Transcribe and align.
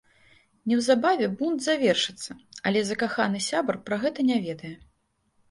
Неўзабаве 0.71 1.27
бунт 1.41 1.59
завершыцца, 1.65 2.31
але 2.71 2.79
закаханы 2.89 3.43
сябар 3.51 3.75
пра 3.93 4.01
гэта 4.07 4.19
не 4.33 4.37
ведае. 4.49 4.75